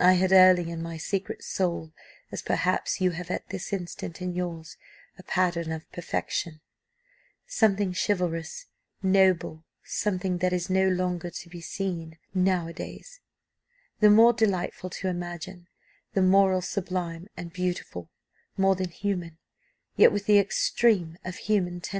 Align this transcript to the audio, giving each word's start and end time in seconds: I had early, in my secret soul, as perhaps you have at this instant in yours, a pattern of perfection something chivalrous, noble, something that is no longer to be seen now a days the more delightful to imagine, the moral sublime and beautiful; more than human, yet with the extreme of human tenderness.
I 0.00 0.14
had 0.14 0.32
early, 0.32 0.68
in 0.68 0.82
my 0.82 0.96
secret 0.96 1.44
soul, 1.44 1.92
as 2.32 2.42
perhaps 2.42 3.00
you 3.00 3.12
have 3.12 3.30
at 3.30 3.50
this 3.50 3.72
instant 3.72 4.20
in 4.20 4.34
yours, 4.34 4.76
a 5.16 5.22
pattern 5.22 5.70
of 5.70 5.88
perfection 5.92 6.60
something 7.46 7.92
chivalrous, 7.94 8.66
noble, 9.00 9.62
something 9.84 10.38
that 10.38 10.52
is 10.52 10.68
no 10.68 10.88
longer 10.88 11.30
to 11.30 11.48
be 11.48 11.60
seen 11.60 12.18
now 12.34 12.66
a 12.66 12.72
days 12.72 13.20
the 14.00 14.10
more 14.10 14.32
delightful 14.32 14.90
to 14.90 15.06
imagine, 15.06 15.68
the 16.14 16.22
moral 16.22 16.60
sublime 16.60 17.28
and 17.36 17.52
beautiful; 17.52 18.10
more 18.56 18.74
than 18.74 18.90
human, 18.90 19.38
yet 19.94 20.10
with 20.10 20.26
the 20.26 20.40
extreme 20.40 21.16
of 21.24 21.36
human 21.36 21.74
tenderness. 21.80 21.92